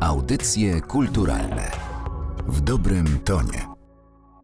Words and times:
Audycje 0.00 0.80
kulturalne 0.80 1.70
w 2.48 2.60
dobrym 2.60 3.18
tonie. 3.18 3.68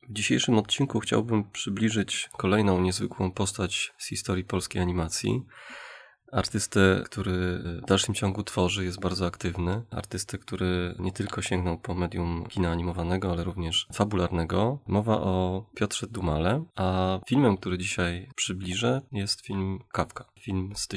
W 0.09 0.13
dzisiejszym 0.13 0.59
odcinku 0.59 1.01
chciałbym 1.01 1.51
przybliżyć 1.51 2.31
kolejną 2.37 2.81
niezwykłą 2.81 3.31
postać 3.31 3.93
z 3.99 4.09
historii 4.09 4.45
polskiej 4.45 4.83
animacji. 4.83 5.43
Artystę, 6.33 7.03
który 7.05 7.63
w 7.83 7.87
dalszym 7.87 8.15
ciągu 8.15 8.43
tworzy, 8.43 8.85
jest 8.85 9.01
bardzo 9.01 9.27
aktywny. 9.27 9.83
Artystę, 9.91 10.39
który 10.39 10.95
nie 10.99 11.13
tylko 11.13 11.43
sięgnął 11.43 11.79
po 11.79 11.95
medium 11.95 12.47
kina 12.49 12.71
animowanego, 12.71 13.33
ale 13.33 13.45
również 13.45 13.87
fabularnego. 13.93 14.79
Mowa 14.87 15.21
o 15.21 15.67
Piotrze 15.75 16.07
Dumale, 16.07 16.65
a 16.77 17.19
filmem, 17.29 17.57
który 17.57 17.79
dzisiaj 17.79 18.29
przybliżę, 18.37 19.01
jest 19.13 19.41
film 19.41 19.79
Kawka. 19.93 20.25
Film 20.41 20.73
z 20.75 20.89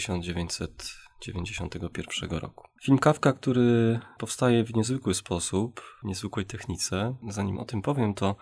1991 1.19 2.39
roku. 2.39 2.67
Film 2.83 2.99
Kawka, 2.99 3.33
który 3.33 3.99
powstaje 4.17 4.63
w 4.63 4.75
niezwykły 4.75 5.13
sposób, 5.13 5.81
w 6.03 6.05
niezwykłej 6.05 6.45
technice. 6.45 7.15
Zanim 7.29 7.59
o 7.59 7.65
tym 7.65 7.81
powiem, 7.81 8.13
to 8.13 8.35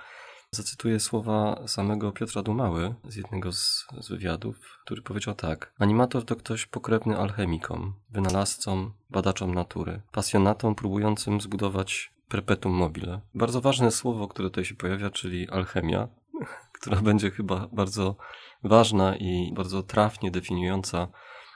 Zacytuję 0.55 0.99
słowa 0.99 1.67
samego 1.67 2.11
Piotra 2.11 2.41
Dumały 2.41 2.95
z 3.07 3.15
jednego 3.15 3.51
z, 3.51 3.85
z, 4.01 4.09
wywiadów, 4.09 4.79
który 4.85 5.01
powiedział 5.01 5.35
tak. 5.35 5.73
Animator 5.79 6.25
to 6.25 6.35
ktoś 6.35 6.65
pokrewny 6.65 7.17
alchemikom, 7.17 7.93
wynalazcom, 8.09 8.93
badaczom 9.09 9.53
natury, 9.53 10.01
pasjonatom 10.11 10.75
próbującym 10.75 11.41
zbudować 11.41 12.13
perpetuum 12.29 12.75
mobile. 12.75 13.21
Bardzo 13.33 13.61
ważne 13.61 13.91
słowo, 13.91 14.27
które 14.27 14.49
tutaj 14.49 14.65
się 14.65 14.75
pojawia, 14.75 15.09
czyli 15.09 15.49
alchemia, 15.49 16.07
która 16.79 17.01
będzie 17.01 17.31
chyba 17.31 17.67
bardzo 17.71 18.15
ważna 18.63 19.15
i 19.15 19.53
bardzo 19.55 19.83
trafnie 19.83 20.31
definiująca 20.31 21.07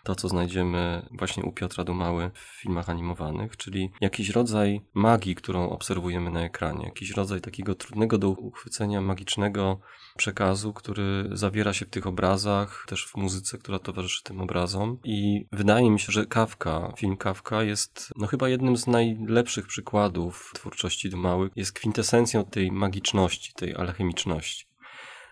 to, 0.10 0.16
co 0.16 0.30
znajdziemy 0.30 1.06
właśnie 1.12 1.44
u 1.44 1.52
Piotra 1.52 1.84
Dumały 1.84 2.32
w 2.34 2.62
filmach 2.62 2.90
animowanych, 2.90 3.58
czyli 3.58 3.92
jakiś 4.02 4.30
rodzaj 4.30 4.82
magii, 4.94 5.36
którą 5.36 5.70
obserwujemy 5.70 6.32
na 6.32 6.42
ekranie, 6.46 6.86
jakiś 6.86 7.12
rodzaj 7.12 7.42
takiego 7.42 7.76
trudnego 7.76 8.18
do 8.18 8.30
uchwycenia 8.30 9.02
magicznego 9.02 9.80
przekazu, 10.18 10.74
który 10.74 11.30
zawiera 11.32 11.74
się 11.74 11.86
w 11.86 11.90
tych 11.90 12.08
obrazach, 12.08 12.86
też 12.88 13.08
w 13.08 13.16
muzyce, 13.16 13.58
która 13.58 13.80
towarzyszy 13.80 14.24
tym 14.24 14.42
obrazom. 14.42 14.98
I 15.04 15.48
wydaje 15.52 15.92
mi 15.92 16.00
się, 16.00 16.12
że 16.12 16.26
Kawka, 16.26 16.94
film 16.98 17.18
Kawka 17.18 17.64
jest 17.64 18.14
no 18.18 18.28
chyba 18.28 18.50
jednym 18.50 18.78
z 18.78 18.88
najlepszych 18.88 19.68
przykładów 19.68 20.52
twórczości 20.56 21.10
Dumały, 21.10 21.50
jest 21.56 21.74
kwintesencją 21.74 22.46
tej 22.46 22.72
magiczności, 22.72 23.54
tej 23.54 23.76
alchemiczności. 23.76 24.69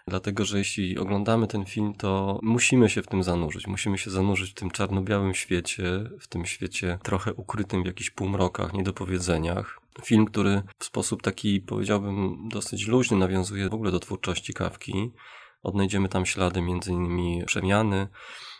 Dlatego, 0.07 0.45
że 0.45 0.57
jeśli 0.57 0.97
oglądamy 0.97 1.47
ten 1.47 1.65
film, 1.65 1.93
to 1.93 2.39
musimy 2.43 2.89
się 2.89 3.01
w 3.01 3.07
tym 3.07 3.23
zanurzyć. 3.23 3.67
Musimy 3.67 3.97
się 3.97 4.11
zanurzyć 4.11 4.51
w 4.51 4.53
tym 4.53 4.71
czarno-białym 4.71 5.33
świecie, 5.33 5.83
w 6.19 6.27
tym 6.27 6.45
świecie 6.45 6.99
trochę 7.03 7.33
ukrytym 7.33 7.83
w 7.83 7.85
jakichś 7.85 8.09
półmrokach, 8.09 8.73
niedopowiedzeniach. 8.73 9.79
Film, 10.03 10.25
który 10.25 10.61
w 10.79 10.85
sposób 10.85 11.21
taki, 11.21 11.61
powiedziałbym, 11.61 12.49
dosyć 12.49 12.87
luźny 12.87 13.17
nawiązuje 13.17 13.69
w 13.69 13.73
ogóle 13.73 13.91
do 13.91 13.99
twórczości 13.99 14.53
Kawki. 14.53 15.11
Odnajdziemy 15.67 16.09
tam 16.09 16.25
ślady 16.25 16.59
innymi 16.59 17.43
przemiany, 17.45 18.07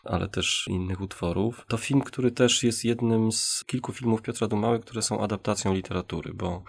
ale 0.04 0.28
też 0.28 0.68
innych 0.68 1.02
utworów. 1.02 1.66
To 1.68 1.78
film, 1.78 2.02
który 2.02 2.32
też 2.32 2.64
jest 2.64 2.86
jednym 2.86 3.32
z 3.32 3.64
kilku 3.68 3.94
filmów 3.94 4.22
Piotra 4.22 4.48
Dumały, 4.48 4.80
które 4.80 5.02
są 5.02 5.22
adaptacją 5.22 5.74
literatury, 5.74 6.34
bo 6.34 6.64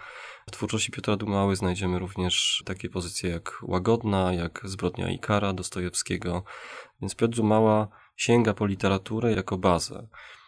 w 0.47 0.51
twórczości 0.51 0.91
Piotra 0.91 1.15
Dumały 1.15 1.55
znajdziemy 1.55 1.99
również 1.99 2.63
takie 2.65 2.89
pozycje 2.89 3.29
jak 3.29 3.59
Łagodna, 3.63 4.33
jak 4.33 4.61
Zbrodnia 4.63 5.09
Ikara 5.09 5.53
Dostojewskiego, 5.53 6.43
więc 7.01 7.15
Piotr 7.15 7.35
Dumała 7.35 7.87
sięga 8.15 8.53
po 8.53 8.65
literaturę 8.65 9.33
jako 9.33 9.57
bazę. 9.57 10.07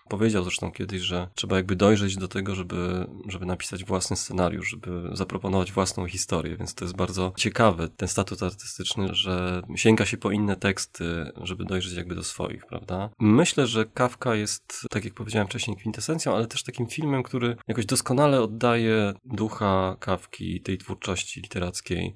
Powiedział 0.10 0.44
zresztą 0.44 0.72
kiedyś, 0.72 1.02
że 1.02 1.28
trzeba 1.36 1.56
jakby 1.56 1.76
dojrzeć 1.76 2.18
do 2.18 2.28
tego, 2.28 2.56
żeby, 2.56 3.08
żeby 3.28 3.46
napisać 3.46 3.86
własny 3.86 4.16
scenariusz, 4.16 4.70
żeby 4.70 5.10
zaproponować 5.14 5.72
własną 5.72 6.08
historię, 6.08 6.58
więc 6.58 6.76
to 6.76 6.86
jest 6.86 6.96
bardzo 6.96 7.34
ciekawe, 7.38 7.90
ten 7.90 8.08
statut 8.08 8.44
artystyczny, 8.44 9.08
że 9.12 9.62
sięga 9.76 10.06
się 10.06 10.18
po 10.18 10.32
inne 10.32 10.56
teksty, 10.56 11.32
żeby 11.44 11.66
dojrzeć 11.66 11.94
jakby 11.94 12.16
do 12.16 12.24
swoich, 12.24 12.66
prawda? 12.66 13.10
Myślę, 13.20 13.68
że 13.68 13.86
Kawka 13.86 14.36
jest, 14.36 14.88
tak 14.90 15.06
jak 15.06 15.14
powiedziałem 15.14 15.48
wcześniej, 15.48 15.78
kwintesencją, 15.78 16.36
ale 16.36 16.48
też 16.48 16.64
takim 16.64 16.88
filmem, 16.88 17.24
który 17.24 17.56
jakoś 17.68 17.86
doskonale 17.86 18.42
oddaje 18.42 19.14
ducha 19.26 19.98
Kawki, 20.00 20.62
tej 20.62 20.78
twórczości 20.78 21.42
literackiej. 21.42 22.14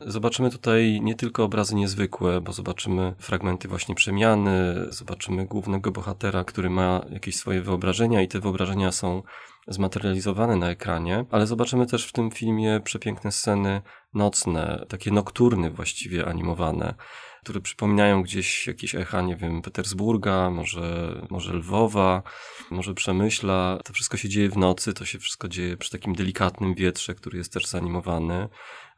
Zobaczymy 0.00 0.50
tutaj 0.50 1.00
nie 1.02 1.14
tylko 1.14 1.44
obrazy 1.44 1.74
niezwykłe, 1.74 2.40
bo 2.40 2.52
zobaczymy 2.52 3.14
fragmenty 3.18 3.68
właśnie 3.68 3.94
przemiany, 3.94 4.86
zobaczymy 4.88 5.46
głównego 5.46 5.90
bohatera, 5.90 6.44
który 6.44 6.70
ma 6.70 7.00
jakieś 7.10 7.25
swoje 7.32 7.62
wyobrażenia 7.62 8.22
i 8.22 8.28
te 8.28 8.40
wyobrażenia 8.40 8.92
są 8.92 9.22
zmaterializowane 9.68 10.56
na 10.56 10.70
ekranie, 10.70 11.24
ale 11.30 11.46
zobaczymy 11.46 11.86
też 11.86 12.06
w 12.06 12.12
tym 12.12 12.30
filmie 12.30 12.80
przepiękne 12.84 13.32
sceny 13.32 13.82
nocne, 14.14 14.86
takie 14.88 15.10
nokturny 15.10 15.70
właściwie 15.70 16.26
animowane, 16.26 16.94
które 17.42 17.60
przypominają 17.60 18.22
gdzieś 18.22 18.66
jakieś 18.66 18.94
echa, 18.94 19.22
nie 19.22 19.36
wiem, 19.36 19.62
Petersburga, 19.62 20.50
może, 20.50 21.14
może 21.30 21.52
Lwowa, 21.52 22.22
może 22.70 22.94
Przemyśla. 22.94 23.78
To 23.84 23.92
wszystko 23.92 24.16
się 24.16 24.28
dzieje 24.28 24.50
w 24.50 24.56
nocy, 24.56 24.94
to 24.94 25.04
się 25.04 25.18
wszystko 25.18 25.48
dzieje 25.48 25.76
przy 25.76 25.90
takim 25.90 26.14
delikatnym 26.14 26.74
wietrze, 26.74 27.14
który 27.14 27.38
jest 27.38 27.52
też 27.52 27.66
zanimowany. 27.66 28.48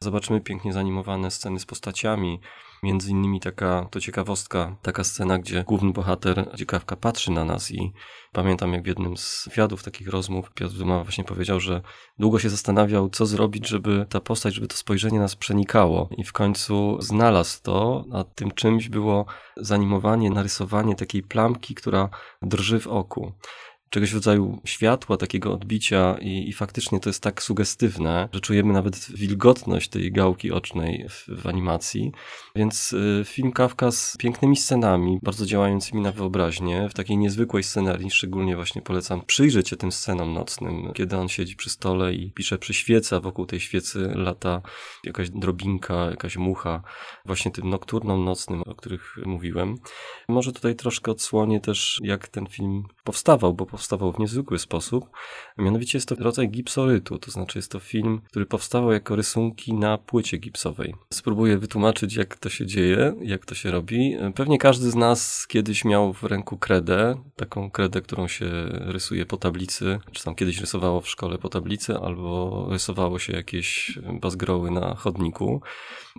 Zobaczymy 0.01 0.41
pięknie 0.41 0.73
zanimowane 0.73 1.31
sceny 1.31 1.61
z 1.61 1.67
postaciami, 1.67 2.41
Między 2.83 3.11
innymi 3.11 3.41
taka, 3.41 3.89
to 3.91 4.01
ciekawostka, 4.01 4.77
taka 4.83 5.05
scena, 5.05 5.39
gdzie 5.39 5.65
główny 5.65 5.93
bohater, 5.93 6.51
ciekawka 6.57 6.97
patrzy 6.97 7.31
na 7.31 7.45
nas 7.45 7.71
i 7.71 7.93
pamiętam 8.43 8.73
jak 8.73 8.83
w 8.83 8.87
jednym 8.87 9.17
z 9.17 9.49
wywiadów, 9.49 9.83
takich 9.83 10.09
rozmów, 10.09 10.51
Piotr 10.55 10.75
Duma 10.75 11.05
właśnie 11.05 11.25
powiedział, 11.25 11.61
że 11.61 11.83
długo 12.19 12.39
się 12.39 12.51
zastanawiał, 12.51 13.11
co 13.11 13.27
zrobić, 13.27 13.69
żeby 13.69 14.07
ta 14.09 14.21
postać, 14.21 14.55
żeby 14.55 14.69
to 14.69 14.77
spojrzenie 14.77 15.19
nas 15.19 15.37
przenikało. 15.37 16.09
I 16.17 16.25
w 16.25 16.33
końcu 16.33 16.97
znalazł 17.01 17.63
to, 17.63 18.05
a 18.13 18.25
tym 18.25 18.51
czymś 18.51 18.89
było 18.89 19.27
zanimowanie, 19.57 20.31
narysowanie 20.31 20.95
takiej 20.95 21.23
plamki, 21.23 21.75
która 21.75 22.09
drży 22.43 22.81
w 22.81 22.87
oku 22.87 23.33
czegoś 23.91 24.11
w 24.11 24.15
rodzaju 24.15 24.61
światła, 24.65 25.17
takiego 25.17 25.53
odbicia 25.53 26.17
i, 26.21 26.49
i, 26.49 26.53
faktycznie 26.53 27.01
to 27.01 27.09
jest 27.09 27.23
tak 27.23 27.43
sugestywne, 27.43 28.29
że 28.33 28.41
czujemy 28.41 28.73
nawet 28.73 29.11
wilgotność 29.11 29.89
tej 29.89 30.13
gałki 30.13 30.53
ocznej 30.53 31.07
w, 31.09 31.43
w 31.43 31.47
animacji. 31.47 32.13
Więc 32.57 32.93
y, 32.93 33.23
film 33.25 33.53
Kawka 33.53 33.91
z 33.91 34.17
pięknymi 34.17 34.57
scenami, 34.57 35.19
bardzo 35.23 35.47
działającymi 35.47 36.03
na 36.03 36.13
wyobraźnię, 36.13 36.89
w 36.89 36.95
takiej 36.95 37.17
niezwykłej 37.17 37.63
scenarii, 37.63 38.11
szczególnie 38.11 38.57
właśnie 38.57 38.83
polecam 38.83 39.23
przyjrzeć 39.27 39.69
się 39.69 39.77
tym 39.77 39.93
scenom 39.93 40.35
nocnym, 40.35 40.93
kiedy 40.95 41.17
on 41.17 41.29
siedzi 41.29 41.57
przy 41.57 41.71
stole 41.71 42.15
i 42.15 42.33
pisze 42.33 42.59
przy 42.59 42.75
świecy, 42.75 43.17
a 43.17 43.21
wokół 43.21 43.47
tej 43.47 43.61
świecy 43.61 44.13
lata 44.15 44.63
jakaś 45.05 45.31
drobinka, 45.31 46.11
jakaś 46.11 46.37
mucha, 46.37 46.83
właśnie 47.25 47.51
tym 47.51 47.69
nokturnom, 47.69 48.25
nocnym, 48.25 48.63
o 48.63 48.75
których 48.75 49.17
mówiłem. 49.27 49.79
Może 50.31 50.53
tutaj 50.53 50.77
troszkę 50.77 51.11
odsłonię 51.11 51.61
też, 51.61 52.01
jak 52.03 52.29
ten 52.29 52.47
film 52.47 52.85
powstawał, 53.05 53.55
bo 53.55 53.67
powstawał 53.67 54.13
w 54.13 54.19
niezwykły 54.19 54.59
sposób. 54.59 55.11
Mianowicie 55.59 55.99
jest 55.99 56.09
to 56.09 56.15
rodzaj 56.15 56.49
gipsorytu, 56.49 57.19
to 57.19 57.31
znaczy 57.31 57.59
jest 57.59 57.71
to 57.71 57.79
film, 57.81 58.21
który 58.31 58.47
powstawał 58.47 58.93
jako 58.93 59.17
rysunki 59.17 59.75
na 59.75 59.99
płycie 59.99 60.37
gipsowej. 60.37 60.95
Spróbuję 61.13 61.59
wytłumaczyć, 61.59 62.15
jak 62.15 62.37
to 62.37 62.49
się 62.49 62.67
dzieje, 62.67 63.15
jak 63.23 63.47
to 63.47 63.55
się 63.55 63.71
robi. 63.71 64.17
Pewnie 64.35 64.59
każdy 64.59 64.91
z 64.91 64.95
nas 64.95 65.47
kiedyś 65.47 65.85
miał 65.85 66.13
w 66.13 66.23
ręku 66.23 66.59
kredę, 66.59 67.15
taką 67.37 67.71
kredę, 67.71 68.01
którą 68.01 68.29
się 68.29 68.47
rysuje 68.71 69.27
po 69.27 69.37
tablicy, 69.37 69.99
czy 70.13 70.25
tam 70.25 70.35
kiedyś 70.35 70.61
rysowało 70.61 71.01
w 71.01 71.09
szkole 71.09 71.39
po 71.39 71.49
tablicy, 71.49 71.99
albo 71.99 72.67
rysowało 72.71 73.19
się 73.19 73.33
jakieś 73.33 73.99
bazgroły 74.21 74.71
na 74.71 74.95
chodniku. 74.95 75.63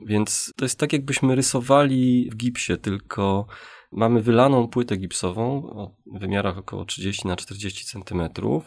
Więc 0.05 0.53
to 0.55 0.65
jest 0.65 0.79
tak, 0.79 0.93
jakbyśmy 0.93 1.35
rysowali 1.35 2.29
w 2.31 2.35
gipsie, 2.35 2.77
tylko 2.77 3.45
Mamy 3.91 4.21
wylaną 4.21 4.67
płytę 4.67 4.97
gipsową 4.97 5.69
o 5.69 5.91
wymiarach 6.19 6.57
około 6.57 6.85
30 6.85 7.27
na 7.27 7.35
40 7.35 7.85
cm. 7.85 8.21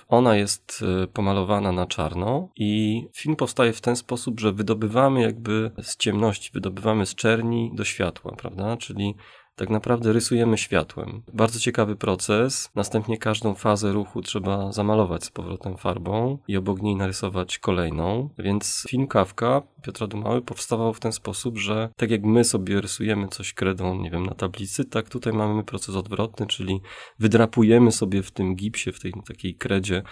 Ona 0.08 0.36
jest 0.36 0.84
e, 1.02 1.06
pomalowana 1.06 1.72
na 1.72 1.86
czarno 1.86 2.48
i 2.56 3.02
film 3.14 3.36
powstaje 3.36 3.72
w 3.72 3.80
ten 3.80 3.96
sposób, 3.96 4.40
że 4.40 4.52
wydobywamy 4.52 5.22
jakby 5.22 5.70
z 5.82 5.96
ciemności, 5.96 6.50
wydobywamy 6.54 7.06
z 7.06 7.14
czerni 7.14 7.70
do 7.74 7.84
światła, 7.84 8.36
prawda? 8.36 8.76
Czyli 8.76 9.14
tak 9.56 9.70
naprawdę 9.70 10.12
rysujemy 10.12 10.58
światłem. 10.58 11.22
Bardzo 11.32 11.60
ciekawy 11.60 11.96
proces. 11.96 12.70
Następnie 12.74 13.18
każdą 13.18 13.54
fazę 13.54 13.92
ruchu 13.92 14.22
trzeba 14.22 14.72
zamalować 14.72 15.24
z 15.24 15.30
powrotem 15.30 15.76
farbą 15.76 16.38
i 16.48 16.56
obok 16.56 16.82
niej 16.82 16.96
narysować 16.96 17.58
kolejną. 17.58 18.28
Więc 18.38 18.84
film 18.88 19.06
Kawka 19.06 19.62
Piotra 19.82 20.06
Dumały 20.06 20.42
powstawał 20.42 20.94
w 20.94 21.00
ten 21.00 21.12
sposób, 21.12 21.58
że 21.58 21.88
tak 21.96 22.10
jak 22.10 22.22
my 22.22 22.44
sobie 22.44 22.80
rysujemy 22.80 23.28
coś 23.28 23.54
kredą, 23.54 24.02
nie 24.02 24.10
wiem, 24.10 24.26
na 24.26 24.34
tablicy, 24.34 24.84
tak 24.84 25.08
tutaj 25.08 25.32
mamy 25.32 25.64
proces 25.64 25.96
odwrotny, 25.96 26.46
czyli 26.46 26.80
wydrapujemy 27.18 27.92
sobie 27.92 28.22
w 28.22 28.30
tym 28.30 28.56
gipsie, 28.56 28.92
w 28.92 29.00
tej 29.00 29.12
takiej 29.26 29.54
kredzie, 29.54 30.02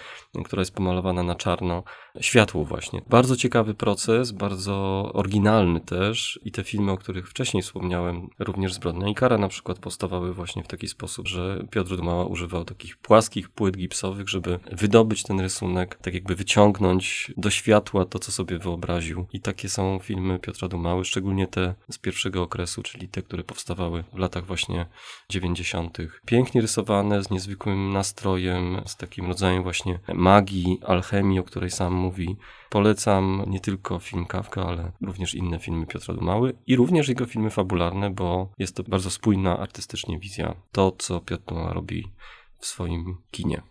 która 0.44 0.61
jest 0.61 0.75
pomalowana 0.75 1.22
na 1.22 1.34
czarno, 1.34 1.82
światło 2.20 2.64
właśnie. 2.64 3.02
Bardzo 3.08 3.37
ciekawy 3.37 3.75
proces, 3.75 4.32
bardzo 4.32 5.11
oryginalny 5.14 5.81
też 5.81 6.40
i 6.44 6.52
te 6.52 6.64
filmy, 6.64 6.93
o 6.93 6.96
których 6.96 7.28
wcześniej 7.28 7.62
wspomniałem, 7.62 8.28
również 8.38 8.75
Zbrodnia 8.75 9.08
i 9.08 9.14
Kara 9.14 9.38
na 9.38 9.49
przykład 9.49 9.78
powstawały 9.78 10.34
właśnie 10.34 10.64
w 10.64 10.69
taki 10.69 10.88
sposób, 10.88 11.28
że 11.28 11.64
Piotr 11.70 11.96
Dumała 11.96 12.25
używał 12.25 12.64
takich 12.64 12.96
płaskich 12.96 13.49
płyt 13.49 13.76
gipsowych, 13.76 14.28
żeby 14.28 14.58
wydobyć 14.72 15.22
ten 15.22 15.40
rysunek, 15.40 15.99
tak 16.02 16.14
jakby 16.14 16.34
wyciągnąć 16.34 17.32
do 17.37 17.50
światła 17.50 18.05
to, 18.05 18.19
co 18.19 18.32
sobie 18.32 18.58
wyobraził. 18.58 19.26
I 19.32 19.40
takie 19.61 19.69
są 19.69 19.99
filmy 19.99 20.39
Piotra 20.39 20.69
Dumały, 20.69 21.05
szczególnie 21.05 21.47
te 21.47 21.75
z 21.91 21.99
pierwszego 21.99 22.43
okresu, 22.43 22.83
czyli 22.83 23.09
te, 23.09 23.23
które 23.23 23.45
powstawały 23.45 24.05
w 24.12 24.19
latach 24.19 24.47
właśnie 24.47 24.87
90. 25.29 25.99
Pięknie 26.27 26.61
rysowane, 26.61 27.25
z 27.25 27.31
niezwykłym 27.31 27.93
nastrojem, 27.93 28.83
z 28.87 28.97
takim 28.97 29.27
rodzajem 29.27 29.62
właśnie 29.62 29.99
magii, 30.15 30.79
alchemii, 30.87 31.39
o 31.39 31.43
której 31.43 31.71
sam 31.71 31.93
mówi. 31.93 32.37
Polecam 32.71 33.45
nie 33.47 33.61
tylko 33.61 33.99
film 33.99 34.27
Kawka, 34.27 34.67
ale 34.67 34.93
również 35.03 35.35
inne 35.35 35.59
filmy 35.59 35.87
Piotra 35.87 36.15
Dumały 36.15 36.56
i 36.67 36.77
również 36.77 37.09
jego 37.09 37.27
filmy 37.27 37.51
fabularne, 37.51 38.11
bo 38.11 38.53
jest 38.59 38.77
to 38.77 38.83
bardzo 38.83 39.11
spójna 39.11 39.59
artystycznie 39.59 40.19
wizja 40.19 40.55
to, 40.73 40.93
co 40.99 41.21
Piotr 41.21 41.45
Dumała 41.45 41.73
robi 41.73 42.13
w 42.59 42.67
swoim 42.67 43.17
kinie. 43.31 43.63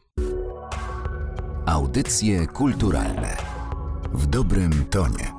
Audycje 1.66 2.48
kulturalne 2.48 3.38
w 4.14 4.28
dobrym 4.28 4.86
tonie. 4.86 5.39